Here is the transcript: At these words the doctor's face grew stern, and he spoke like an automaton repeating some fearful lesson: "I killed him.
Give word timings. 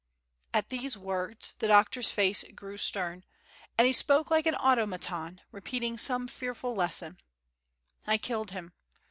At 0.51 0.69
these 0.69 0.97
words 0.97 1.53
the 1.53 1.67
doctor's 1.67 2.09
face 2.09 2.43
grew 2.55 2.79
stern, 2.79 3.23
and 3.77 3.85
he 3.85 3.93
spoke 3.93 4.31
like 4.31 4.47
an 4.47 4.55
automaton 4.55 5.41
repeating 5.51 5.95
some 5.95 6.27
fearful 6.27 6.73
lesson: 6.73 7.19
"I 8.07 8.17
killed 8.17 8.49
him. 8.49 8.73